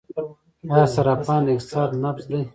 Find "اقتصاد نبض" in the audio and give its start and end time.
1.55-2.23